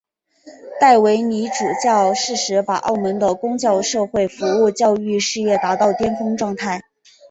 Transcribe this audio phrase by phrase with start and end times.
[0.79, 6.81] 戴维理主教适时把澳门的公教社会服务教育事业达到巅峰状态。